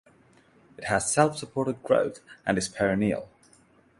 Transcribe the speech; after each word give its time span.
It 0.79 0.85
has 0.85 1.13
self 1.13 1.37
supporting 1.37 1.77
growth 1.83 2.21
and 2.43 2.57
is 2.57 2.67
perennial. 2.67 3.29